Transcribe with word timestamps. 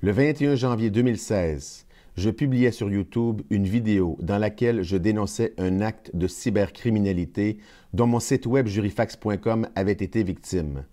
Le 0.00 0.12
21 0.12 0.54
janvier 0.54 0.90
2016, 0.90 1.84
je 2.16 2.30
publiais 2.30 2.70
sur 2.70 2.88
YouTube 2.88 3.42
une 3.50 3.64
vidéo 3.64 4.16
dans 4.20 4.38
laquelle 4.38 4.84
je 4.84 4.96
dénonçais 4.96 5.54
un 5.58 5.80
acte 5.80 6.14
de 6.14 6.28
cybercriminalité 6.28 7.58
dont 7.94 8.06
mon 8.06 8.20
site 8.20 8.46
web 8.46 8.68
jurifax.com 8.68 9.68
avait 9.74 9.90
été 9.90 10.22
victime. 10.22 10.84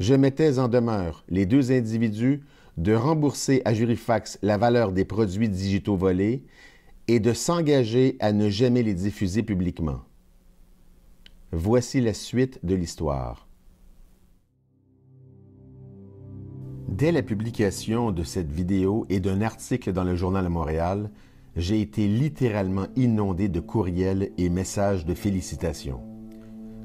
Je 0.00 0.14
mettais 0.14 0.58
en 0.58 0.66
demeure 0.66 1.24
les 1.28 1.46
deux 1.46 1.70
individus 1.70 2.40
de 2.76 2.92
rembourser 2.92 3.62
à 3.64 3.72
Jurifax 3.72 4.40
la 4.42 4.58
valeur 4.58 4.90
des 4.90 5.04
produits 5.04 5.48
digitaux 5.48 5.96
volés 5.96 6.42
et 7.06 7.20
de 7.20 7.32
s'engager 7.32 8.16
à 8.18 8.32
ne 8.32 8.50
jamais 8.50 8.82
les 8.82 8.94
diffuser 8.94 9.44
publiquement. 9.44 10.00
Voici 11.52 12.00
la 12.00 12.14
suite 12.14 12.58
de 12.64 12.74
l'histoire. 12.74 13.47
Dès 16.98 17.12
la 17.12 17.22
publication 17.22 18.10
de 18.10 18.24
cette 18.24 18.50
vidéo 18.50 19.06
et 19.08 19.20
d'un 19.20 19.40
article 19.40 19.92
dans 19.92 20.02
le 20.02 20.16
Journal 20.16 20.42
de 20.42 20.48
Montréal, 20.48 21.12
j'ai 21.54 21.80
été 21.80 22.08
littéralement 22.08 22.88
inondé 22.96 23.48
de 23.48 23.60
courriels 23.60 24.32
et 24.36 24.48
messages 24.48 25.06
de 25.06 25.14
félicitations. 25.14 26.00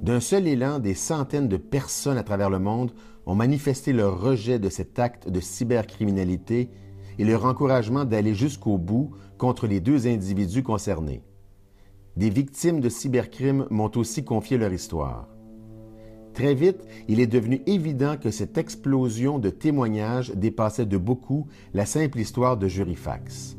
D'un 0.03 0.19
seul 0.19 0.45
élan, 0.45 0.77
des 0.77 0.93
centaines 0.93 1.47
de 1.47 1.57
personnes 1.57 2.19
à 2.19 2.23
travers 2.23 2.51
le 2.51 2.59
monde 2.59 2.91
ont 3.25 3.33
manifesté 3.33 3.91
leur 3.91 4.21
rejet 4.21 4.59
de 4.59 4.69
cet 4.69 4.99
acte 4.99 5.29
de 5.29 5.39
cybercriminalité 5.39 6.69
et 7.17 7.25
leur 7.25 7.45
encouragement 7.45 8.05
d'aller 8.05 8.35
jusqu'au 8.35 8.77
bout 8.77 9.15
contre 9.39 9.65
les 9.65 9.79
deux 9.79 10.05
individus 10.05 10.61
concernés. 10.61 11.23
Des 12.17 12.29
victimes 12.29 12.81
de 12.81 12.89
cybercrimes 12.89 13.65
m'ont 13.71 13.91
aussi 13.95 14.23
confié 14.23 14.59
leur 14.59 14.73
histoire. 14.73 15.27
Très 16.33 16.55
vite, 16.55 16.83
il 17.07 17.19
est 17.19 17.27
devenu 17.27 17.61
évident 17.67 18.17
que 18.17 18.31
cette 18.31 18.57
explosion 18.57 19.37
de 19.37 19.49
témoignages 19.49 20.31
dépassait 20.31 20.87
de 20.87 20.97
beaucoup 20.97 21.47
la 21.73 21.85
simple 21.85 22.19
histoire 22.19 22.57
de 22.57 22.67
Jurifax. 22.67 23.55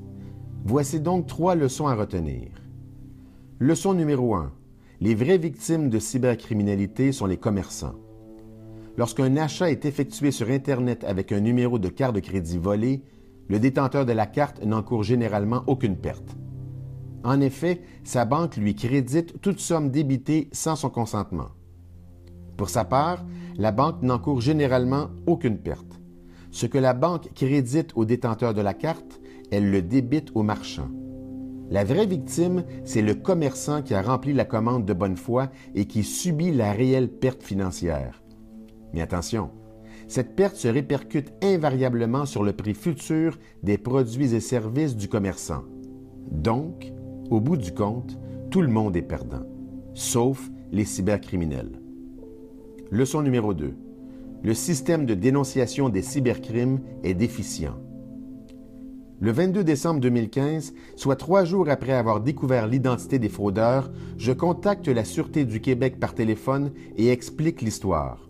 Voici 0.64 0.98
donc 0.98 1.26
trois 1.26 1.54
leçons 1.54 1.86
à 1.86 1.94
retenir. 1.94 2.48
Leçon 3.60 3.94
numéro 3.94 4.34
1. 4.34 4.52
Les 5.00 5.14
vraies 5.14 5.38
victimes 5.38 5.88
de 5.88 6.00
cybercriminalité 6.00 7.12
sont 7.12 7.26
les 7.26 7.36
commerçants. 7.36 7.94
Lorsqu'un 8.96 9.36
achat 9.36 9.70
est 9.70 9.84
effectué 9.84 10.30
sur 10.32 10.48
Internet 10.50 11.04
avec 11.04 11.30
un 11.30 11.40
numéro 11.40 11.78
de 11.78 11.88
carte 11.88 12.14
de 12.14 12.20
crédit 12.20 12.58
volé, 12.58 13.02
le 13.48 13.60
détenteur 13.60 14.06
de 14.06 14.12
la 14.12 14.26
carte 14.26 14.64
n'encourt 14.64 15.04
généralement 15.04 15.62
aucune 15.66 15.96
perte. 15.96 16.36
En 17.22 17.40
effet, 17.40 17.82
sa 18.02 18.24
banque 18.24 18.56
lui 18.56 18.74
crédite 18.74 19.40
toute 19.40 19.60
somme 19.60 19.90
débitée 19.90 20.48
sans 20.52 20.76
son 20.76 20.90
consentement. 20.90 21.50
Pour 22.56 22.68
sa 22.68 22.84
part, 22.84 23.24
la 23.56 23.72
banque 23.72 24.02
n'encourt 24.02 24.40
généralement 24.40 25.10
aucune 25.26 25.58
perte. 25.58 26.00
Ce 26.50 26.66
que 26.66 26.78
la 26.78 26.94
banque 26.94 27.32
crédite 27.34 27.92
au 27.96 28.04
détenteur 28.04 28.54
de 28.54 28.60
la 28.60 28.74
carte, 28.74 29.20
elle 29.50 29.70
le 29.70 29.82
débite 29.82 30.30
au 30.34 30.42
marchand. 30.42 30.88
La 31.70 31.82
vraie 31.82 32.06
victime, 32.06 32.64
c'est 32.84 33.02
le 33.02 33.14
commerçant 33.14 33.82
qui 33.82 33.94
a 33.94 34.02
rempli 34.02 34.32
la 34.32 34.44
commande 34.44 34.84
de 34.84 34.92
bonne 34.92 35.16
foi 35.16 35.48
et 35.74 35.86
qui 35.86 36.04
subit 36.04 36.52
la 36.52 36.72
réelle 36.72 37.08
perte 37.08 37.42
financière. 37.42 38.22
Mais 38.92 39.00
attention, 39.00 39.50
cette 40.06 40.36
perte 40.36 40.56
se 40.56 40.68
répercute 40.68 41.32
invariablement 41.42 42.26
sur 42.26 42.44
le 42.44 42.52
prix 42.52 42.74
futur 42.74 43.38
des 43.62 43.78
produits 43.78 44.34
et 44.34 44.40
services 44.40 44.96
du 44.96 45.08
commerçant. 45.08 45.64
Donc, 46.30 46.92
au 47.30 47.40
bout 47.40 47.56
du 47.56 47.72
compte, 47.72 48.18
tout 48.50 48.60
le 48.60 48.68
monde 48.68 48.96
est 48.96 49.02
perdant, 49.02 49.42
sauf 49.94 50.50
les 50.70 50.84
cybercriminels. 50.84 51.83
Leçon 52.94 53.22
numéro 53.22 53.54
2. 53.54 53.74
Le 54.44 54.54
système 54.54 55.04
de 55.04 55.14
dénonciation 55.14 55.88
des 55.88 56.00
cybercrimes 56.00 56.78
est 57.02 57.14
déficient. 57.14 57.74
Le 59.18 59.32
22 59.32 59.64
décembre 59.64 59.98
2015, 59.98 60.72
soit 60.94 61.16
trois 61.16 61.44
jours 61.44 61.68
après 61.68 61.90
avoir 61.90 62.20
découvert 62.20 62.68
l'identité 62.68 63.18
des 63.18 63.28
fraudeurs, 63.28 63.90
je 64.16 64.30
contacte 64.30 64.86
la 64.86 65.04
Sûreté 65.04 65.44
du 65.44 65.60
Québec 65.60 65.98
par 65.98 66.14
téléphone 66.14 66.70
et 66.96 67.08
explique 67.08 67.62
l'histoire 67.62 68.28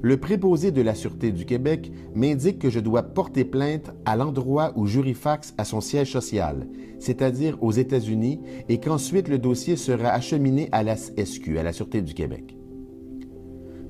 le 0.00 0.16
préposé 0.16 0.70
de 0.70 0.80
la 0.80 0.94
Sûreté 0.94 1.32
du 1.32 1.44
Québec 1.44 1.90
m'indique 2.14 2.60
que 2.60 2.70
je 2.70 2.78
dois 2.78 3.02
porter 3.02 3.44
plainte 3.44 3.90
à 4.04 4.14
l'endroit 4.14 4.72
où 4.76 4.86
Jurifax 4.86 5.54
a 5.58 5.64
son 5.64 5.80
siège 5.80 6.12
social, 6.12 6.68
c'est-à-dire 7.00 7.58
aux 7.60 7.72
États-Unis, 7.72 8.38
et 8.68 8.78
qu'ensuite 8.78 9.26
le 9.26 9.38
dossier 9.38 9.74
sera 9.74 10.10
acheminé 10.10 10.68
à 10.70 10.84
la 10.84 10.96
SQ, 10.96 11.58
à 11.58 11.64
la 11.64 11.72
Sûreté 11.72 12.00
du 12.00 12.14
Québec. 12.14 12.57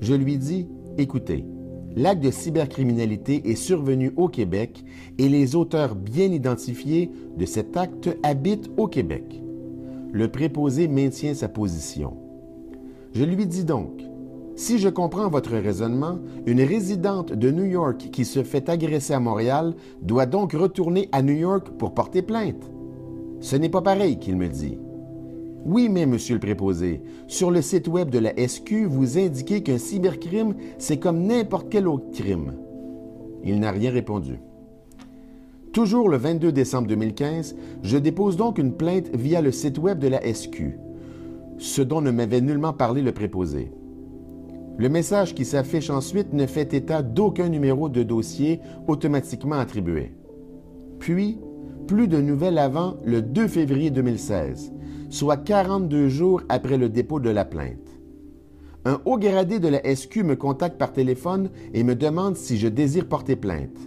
Je 0.01 0.13
lui 0.13 0.37
dis, 0.37 0.67
écoutez, 0.97 1.45
l'acte 1.95 2.23
de 2.23 2.31
cybercriminalité 2.31 3.49
est 3.49 3.55
survenu 3.55 4.13
au 4.15 4.27
Québec 4.27 4.83
et 5.17 5.27
les 5.27 5.55
auteurs 5.55 5.95
bien 5.95 6.31
identifiés 6.31 7.11
de 7.37 7.45
cet 7.45 7.75
acte 7.75 8.09
habitent 8.23 8.69
au 8.77 8.87
Québec. 8.87 9.41
Le 10.11 10.27
préposé 10.29 10.87
maintient 10.87 11.33
sa 11.33 11.49
position. 11.49 12.13
Je 13.13 13.23
lui 13.23 13.45
dis 13.45 13.65
donc, 13.65 14.01
si 14.55 14.77
je 14.77 14.89
comprends 14.89 15.29
votre 15.29 15.55
raisonnement, 15.55 16.19
une 16.45 16.61
résidente 16.61 17.33
de 17.33 17.49
New 17.49 17.65
York 17.65 18.09
qui 18.11 18.25
se 18.25 18.43
fait 18.43 18.69
agresser 18.69 19.13
à 19.13 19.19
Montréal 19.19 19.73
doit 20.01 20.25
donc 20.25 20.53
retourner 20.53 21.09
à 21.11 21.21
New 21.21 21.33
York 21.35 21.69
pour 21.77 21.93
porter 21.93 22.21
plainte. 22.21 22.69
Ce 23.39 23.55
n'est 23.55 23.69
pas 23.69 23.81
pareil, 23.81 24.19
qu'il 24.19 24.35
me 24.35 24.47
dit. 24.47 24.77
Oui, 25.65 25.89
mais, 25.89 26.05
monsieur 26.05 26.35
le 26.35 26.39
préposé, 26.39 27.01
sur 27.27 27.51
le 27.51 27.61
site 27.61 27.87
web 27.87 28.09
de 28.09 28.19
la 28.19 28.33
SQ, 28.35 28.85
vous 28.87 29.17
indiquez 29.17 29.61
qu'un 29.61 29.77
cybercrime, 29.77 30.55
c'est 30.77 30.99
comme 30.99 31.23
n'importe 31.23 31.67
quel 31.69 31.87
autre 31.87 32.11
crime. 32.11 32.53
Il 33.43 33.59
n'a 33.59 33.71
rien 33.71 33.91
répondu. 33.91 34.39
Toujours 35.73 36.09
le 36.09 36.17
22 36.17 36.51
décembre 36.51 36.87
2015, 36.87 37.55
je 37.83 37.97
dépose 37.97 38.37
donc 38.37 38.57
une 38.57 38.73
plainte 38.73 39.13
via 39.13 39.41
le 39.41 39.51
site 39.51 39.77
web 39.77 39.99
de 39.99 40.07
la 40.07 40.21
SQ, 40.21 40.77
ce 41.57 41.81
dont 41.81 42.01
ne 42.01 42.11
m'avait 42.11 42.41
nullement 42.41 42.73
parlé 42.73 43.01
le 43.01 43.11
préposé. 43.11 43.71
Le 44.77 44.89
message 44.89 45.35
qui 45.35 45.43
s'affiche 45.43 45.89
ensuite 45.89 46.33
ne 46.33 46.45
fait 46.47 46.73
état 46.73 47.01
d'aucun 47.01 47.49
numéro 47.49 47.89
de 47.89 48.01
dossier 48.01 48.61
automatiquement 48.87 49.57
attribué. 49.57 50.13
Puis, 50.99 51.37
plus 51.85 52.07
de 52.07 52.21
nouvelles 52.21 52.57
avant 52.57 52.95
le 53.03 53.21
2 53.21 53.47
février 53.47 53.91
2016, 53.91 54.71
soit 55.09 55.37
42 55.37 56.07
jours 56.07 56.41
après 56.49 56.77
le 56.77 56.89
dépôt 56.89 57.19
de 57.19 57.29
la 57.29 57.45
plainte. 57.45 57.99
Un 58.85 59.01
haut 59.05 59.17
gradé 59.17 59.59
de 59.59 59.67
la 59.67 59.83
SQ 59.83 60.23
me 60.23 60.35
contacte 60.35 60.77
par 60.77 60.93
téléphone 60.93 61.49
et 61.73 61.83
me 61.83 61.95
demande 61.95 62.37
si 62.37 62.57
je 62.57 62.67
désire 62.67 63.07
porter 63.07 63.35
plainte. 63.35 63.77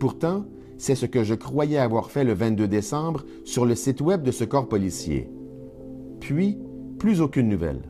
Pourtant, 0.00 0.44
c'est 0.76 0.94
ce 0.94 1.06
que 1.06 1.22
je 1.22 1.34
croyais 1.34 1.78
avoir 1.78 2.10
fait 2.10 2.24
le 2.24 2.32
22 2.32 2.66
décembre 2.66 3.24
sur 3.44 3.64
le 3.64 3.74
site 3.74 4.00
web 4.00 4.22
de 4.22 4.30
ce 4.30 4.44
corps 4.44 4.68
policier. 4.68 5.30
Puis, 6.20 6.58
plus 6.98 7.20
aucune 7.20 7.48
nouvelle. 7.48 7.82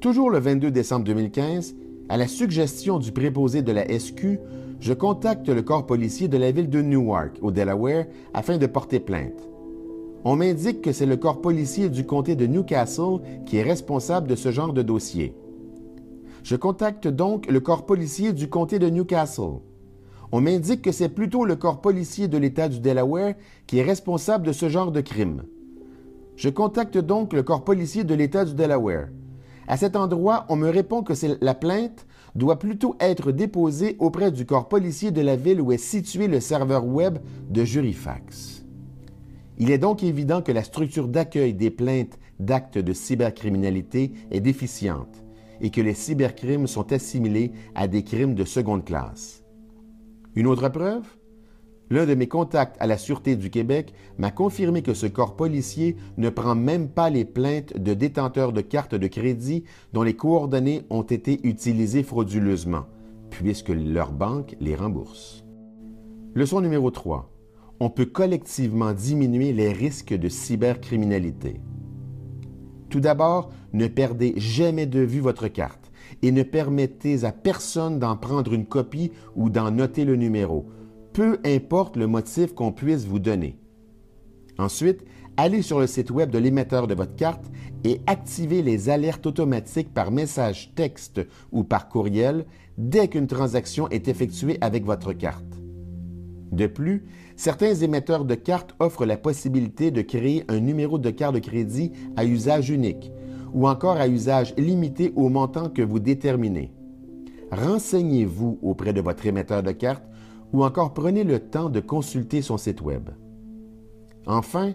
Toujours 0.00 0.30
le 0.30 0.38
22 0.38 0.70
décembre 0.70 1.04
2015, 1.04 1.74
à 2.08 2.16
la 2.16 2.26
suggestion 2.26 2.98
du 2.98 3.12
préposé 3.12 3.62
de 3.62 3.72
la 3.72 3.86
SQ, 3.98 4.38
je 4.80 4.92
contacte 4.92 5.48
le 5.48 5.62
corps 5.62 5.86
policier 5.86 6.28
de 6.28 6.36
la 6.36 6.50
ville 6.50 6.68
de 6.68 6.82
Newark, 6.82 7.38
au 7.40 7.50
Delaware, 7.50 8.06
afin 8.34 8.58
de 8.58 8.66
porter 8.66 8.98
plainte. 8.98 9.51
On 10.24 10.36
m'indique 10.36 10.82
que 10.82 10.92
c'est 10.92 11.06
le 11.06 11.16
corps 11.16 11.40
policier 11.40 11.88
du 11.88 12.06
comté 12.06 12.36
de 12.36 12.46
Newcastle 12.46 13.18
qui 13.44 13.56
est 13.56 13.62
responsable 13.62 14.28
de 14.28 14.36
ce 14.36 14.52
genre 14.52 14.72
de 14.72 14.82
dossier. 14.82 15.34
Je 16.44 16.54
contacte 16.54 17.08
donc 17.08 17.50
le 17.50 17.58
corps 17.58 17.86
policier 17.86 18.32
du 18.32 18.48
comté 18.48 18.78
de 18.78 18.88
Newcastle. 18.88 19.58
On 20.30 20.40
m'indique 20.40 20.82
que 20.82 20.92
c'est 20.92 21.08
plutôt 21.08 21.44
le 21.44 21.56
corps 21.56 21.80
policier 21.80 22.28
de 22.28 22.38
l'État 22.38 22.68
du 22.68 22.78
Delaware 22.78 23.34
qui 23.66 23.78
est 23.78 23.82
responsable 23.82 24.46
de 24.46 24.52
ce 24.52 24.68
genre 24.68 24.92
de 24.92 25.00
crime. 25.00 25.42
Je 26.36 26.48
contacte 26.50 26.98
donc 26.98 27.32
le 27.32 27.42
corps 27.42 27.64
policier 27.64 28.04
de 28.04 28.14
l'État 28.14 28.44
du 28.44 28.54
Delaware. 28.54 29.08
À 29.66 29.76
cet 29.76 29.96
endroit, 29.96 30.46
on 30.48 30.54
me 30.56 30.68
répond 30.68 31.02
que 31.02 31.14
la 31.40 31.54
plainte 31.54 32.06
doit 32.36 32.60
plutôt 32.60 32.94
être 33.00 33.32
déposée 33.32 33.96
auprès 33.98 34.30
du 34.30 34.46
corps 34.46 34.68
policier 34.68 35.10
de 35.10 35.20
la 35.20 35.34
ville 35.34 35.60
où 35.60 35.72
est 35.72 35.78
situé 35.78 36.28
le 36.28 36.38
serveur 36.38 36.86
web 36.86 37.18
de 37.50 37.64
Jurifax. 37.64 38.61
Il 39.58 39.70
est 39.70 39.78
donc 39.78 40.02
évident 40.02 40.42
que 40.42 40.52
la 40.52 40.62
structure 40.62 41.08
d'accueil 41.08 41.54
des 41.54 41.70
plaintes 41.70 42.18
d'actes 42.40 42.78
de 42.78 42.92
cybercriminalité 42.92 44.12
est 44.30 44.40
déficiente 44.40 45.22
et 45.60 45.70
que 45.70 45.80
les 45.80 45.94
cybercrimes 45.94 46.66
sont 46.66 46.92
assimilés 46.92 47.52
à 47.74 47.86
des 47.86 48.02
crimes 48.02 48.34
de 48.34 48.44
seconde 48.44 48.84
classe. 48.84 49.44
Une 50.34 50.46
autre 50.46 50.68
preuve? 50.68 51.06
L'un 51.90 52.06
de 52.06 52.14
mes 52.14 52.26
contacts 52.26 52.76
à 52.80 52.86
la 52.86 52.96
Sûreté 52.96 53.36
du 53.36 53.50
Québec 53.50 53.92
m'a 54.16 54.30
confirmé 54.30 54.80
que 54.80 54.94
ce 54.94 55.06
corps 55.06 55.36
policier 55.36 55.96
ne 56.16 56.30
prend 56.30 56.54
même 56.54 56.88
pas 56.88 57.10
les 57.10 57.26
plaintes 57.26 57.76
de 57.76 57.92
détenteurs 57.92 58.54
de 58.54 58.62
cartes 58.62 58.94
de 58.94 59.06
crédit 59.06 59.64
dont 59.92 60.02
les 60.02 60.16
coordonnées 60.16 60.86
ont 60.88 61.02
été 61.02 61.46
utilisées 61.46 62.02
frauduleusement, 62.02 62.86
puisque 63.28 63.68
leur 63.68 64.12
banque 64.12 64.56
les 64.58 64.74
rembourse. 64.74 65.44
Leçon 66.34 66.62
numéro 66.62 66.90
3. 66.90 67.31
On 67.84 67.90
peut 67.90 68.06
collectivement 68.06 68.92
diminuer 68.92 69.52
les 69.52 69.72
risques 69.72 70.14
de 70.14 70.28
cybercriminalité. 70.28 71.60
Tout 72.90 73.00
d'abord, 73.00 73.50
ne 73.72 73.88
perdez 73.88 74.34
jamais 74.36 74.86
de 74.86 75.00
vue 75.00 75.18
votre 75.18 75.48
carte 75.48 75.90
et 76.22 76.30
ne 76.30 76.44
permettez 76.44 77.24
à 77.24 77.32
personne 77.32 77.98
d'en 77.98 78.16
prendre 78.16 78.52
une 78.52 78.66
copie 78.66 79.10
ou 79.34 79.50
d'en 79.50 79.72
noter 79.72 80.04
le 80.04 80.14
numéro 80.14 80.68
peu 81.12 81.40
importe 81.44 81.96
le 81.96 82.06
motif 82.06 82.54
qu'on 82.54 82.70
puisse 82.70 83.04
vous 83.04 83.18
donner. 83.18 83.58
Ensuite, 84.58 85.04
allez 85.36 85.62
sur 85.62 85.80
le 85.80 85.88
site 85.88 86.12
web 86.12 86.30
de 86.30 86.38
l'émetteur 86.38 86.86
de 86.86 86.94
votre 86.94 87.16
carte 87.16 87.50
et 87.82 88.00
activez 88.06 88.62
les 88.62 88.90
alertes 88.90 89.26
automatiques 89.26 89.92
par 89.92 90.12
message 90.12 90.72
texte 90.76 91.20
ou 91.50 91.64
par 91.64 91.88
courriel 91.88 92.46
dès 92.78 93.08
qu'une 93.08 93.26
transaction 93.26 93.88
est 93.88 94.06
effectuée 94.06 94.58
avec 94.60 94.84
votre 94.84 95.12
carte. 95.12 95.61
De 96.52 96.66
plus, 96.66 97.04
certains 97.34 97.74
émetteurs 97.74 98.26
de 98.26 98.34
cartes 98.34 98.74
offrent 98.78 99.06
la 99.06 99.16
possibilité 99.16 99.90
de 99.90 100.02
créer 100.02 100.44
un 100.48 100.60
numéro 100.60 100.98
de 100.98 101.10
carte 101.10 101.34
de 101.34 101.40
crédit 101.40 101.92
à 102.16 102.24
usage 102.26 102.70
unique 102.70 103.10
ou 103.54 103.66
encore 103.66 103.96
à 103.96 104.06
usage 104.06 104.54
limité 104.56 105.12
au 105.16 105.28
montant 105.28 105.70
que 105.70 105.82
vous 105.82 105.98
déterminez. 105.98 106.72
Renseignez-vous 107.50 108.58
auprès 108.62 108.92
de 108.92 109.00
votre 109.00 109.26
émetteur 109.26 109.62
de 109.62 109.72
carte 109.72 110.04
ou 110.52 110.64
encore 110.64 110.92
prenez 110.92 111.24
le 111.24 111.38
temps 111.38 111.70
de 111.70 111.80
consulter 111.80 112.42
son 112.42 112.58
site 112.58 112.82
Web. 112.82 113.10
Enfin, 114.26 114.72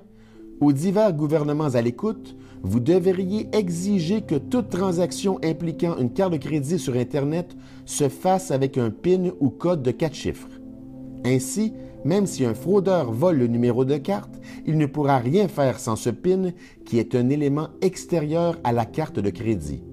aux 0.60 0.74
divers 0.74 1.14
gouvernements 1.14 1.76
à 1.76 1.82
l'écoute, 1.82 2.36
vous 2.64 2.80
devriez 2.80 3.48
exiger 3.56 4.22
que 4.22 4.36
toute 4.36 4.70
transaction 4.70 5.40
impliquant 5.44 5.96
une 5.98 6.12
carte 6.12 6.34
de 6.34 6.38
crédit 6.38 6.80
sur 6.80 6.96
Internet 6.96 7.56
se 7.86 8.10
fasse 8.10 8.50
avec 8.50 8.78
un 8.80 8.90
PIN 8.90 9.32
ou 9.40 9.50
code 9.50 9.84
de 9.84 9.92
quatre 9.92 10.16
chiffres. 10.16 10.50
Ainsi, 11.26 11.74
même 12.06 12.26
si 12.26 12.46
un 12.46 12.54
fraudeur 12.54 13.12
vole 13.12 13.38
le 13.38 13.48
numéro 13.48 13.86
de 13.86 13.98
carte, 13.98 14.40
il 14.66 14.78
ne 14.78 14.86
pourra 14.86 15.18
rien 15.18 15.48
faire 15.48 15.80
sans 15.80 15.96
ce 15.96 16.10
PIN 16.10 16.52
qui 16.86 17.00
est 17.00 17.16
un 17.16 17.30
élément 17.30 17.70
extérieur 17.82 18.58
à 18.64 18.72
la 18.72 18.86
carte 18.86 19.20
de 19.20 19.30
crédit. 19.30 19.84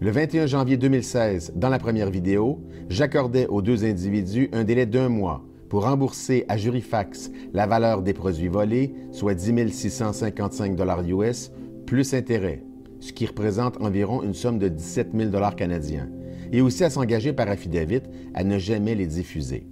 Le 0.00 0.10
21 0.10 0.46
janvier 0.46 0.76
2016, 0.76 1.54
dans 1.56 1.68
la 1.68 1.80
première 1.80 2.08
vidéo, 2.08 2.60
j'accordais 2.88 3.48
aux 3.48 3.62
deux 3.62 3.84
individus 3.84 4.48
un 4.52 4.62
délai 4.62 4.86
d'un 4.86 5.08
mois 5.08 5.44
pour 5.68 5.82
rembourser 5.82 6.44
à 6.48 6.56
Jurifax 6.56 7.32
la 7.52 7.66
valeur 7.66 8.02
des 8.02 8.14
produits 8.14 8.48
volés, 8.48 8.94
soit 9.10 9.34
10 9.34 9.72
655 9.72 10.78
US, 11.08 11.50
plus 11.84 12.14
intérêt, 12.14 12.62
ce 13.00 13.12
qui 13.12 13.26
représente 13.26 13.80
environ 13.82 14.22
une 14.22 14.34
somme 14.34 14.58
de 14.58 14.68
17 14.68 15.08
000 15.14 15.30
canadiens, 15.56 16.08
et 16.52 16.60
aussi 16.60 16.84
à 16.84 16.90
s'engager 16.90 17.32
par 17.32 17.48
affidavit 17.48 18.02
à 18.34 18.44
ne 18.44 18.58
jamais 18.58 18.94
les 18.94 19.06
diffuser. 19.06 19.66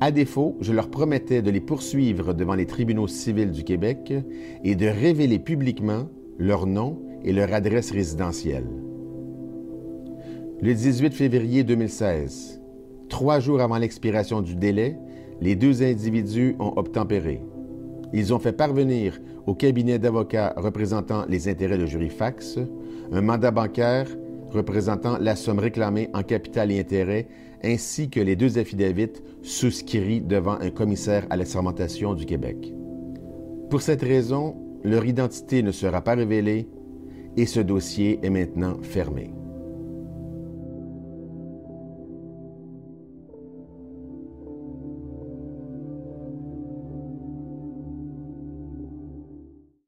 À 0.00 0.12
défaut, 0.12 0.56
je 0.60 0.72
leur 0.72 0.90
promettais 0.90 1.42
de 1.42 1.50
les 1.50 1.60
poursuivre 1.60 2.32
devant 2.32 2.54
les 2.54 2.66
tribunaux 2.66 3.08
civils 3.08 3.50
du 3.50 3.64
Québec 3.64 4.14
et 4.62 4.74
de 4.76 4.86
révéler 4.86 5.40
publiquement 5.40 6.08
leur 6.38 6.66
nom 6.66 7.02
et 7.24 7.32
leur 7.32 7.52
adresse 7.52 7.90
résidentielle. 7.90 8.68
Le 10.62 10.72
18 10.72 11.14
février 11.14 11.64
2016, 11.64 12.60
trois 13.08 13.40
jours 13.40 13.60
avant 13.60 13.78
l'expiration 13.78 14.40
du 14.40 14.54
délai, 14.54 14.96
les 15.40 15.56
deux 15.56 15.82
individus 15.82 16.54
ont 16.60 16.74
obtempéré. 16.76 17.42
Ils 18.12 18.32
ont 18.32 18.38
fait 18.38 18.52
parvenir 18.52 19.20
au 19.46 19.54
cabinet 19.54 19.98
d'avocats 19.98 20.54
représentant 20.56 21.26
les 21.28 21.48
intérêts 21.48 21.78
de 21.78 21.86
Jurifax 21.86 22.58
un 23.12 23.20
mandat 23.20 23.50
bancaire 23.50 24.08
représentant 24.50 25.18
la 25.18 25.36
somme 25.36 25.58
réclamée 25.58 26.08
en 26.14 26.22
capital 26.22 26.70
et 26.70 26.80
intérêts, 26.80 27.28
ainsi 27.62 28.08
que 28.08 28.20
les 28.20 28.36
deux 28.36 28.58
affidavits 28.58 29.12
souscrits 29.42 30.20
devant 30.20 30.58
un 30.60 30.70
commissaire 30.70 31.26
à 31.30 31.36
la 31.36 31.44
sermentation 31.44 32.14
du 32.14 32.24
Québec. 32.24 32.72
Pour 33.70 33.82
cette 33.82 34.02
raison, 34.02 34.56
leur 34.84 35.04
identité 35.04 35.62
ne 35.62 35.72
sera 35.72 36.00
pas 36.02 36.14
révélée 36.14 36.68
et 37.36 37.46
ce 37.46 37.60
dossier 37.60 38.20
est 38.22 38.30
maintenant 38.30 38.78
fermé. 38.82 39.32